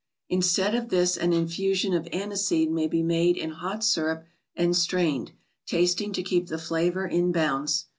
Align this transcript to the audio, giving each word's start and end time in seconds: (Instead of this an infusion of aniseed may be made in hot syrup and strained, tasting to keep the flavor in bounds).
(Instead 0.29 0.73
of 0.73 0.89
this 0.89 1.15
an 1.15 1.31
infusion 1.31 1.93
of 1.93 2.07
aniseed 2.07 2.71
may 2.71 2.87
be 2.87 3.03
made 3.03 3.37
in 3.37 3.51
hot 3.51 3.83
syrup 3.83 4.25
and 4.55 4.75
strained, 4.75 5.33
tasting 5.67 6.11
to 6.11 6.23
keep 6.23 6.47
the 6.47 6.57
flavor 6.57 7.05
in 7.05 7.31
bounds). 7.31 7.85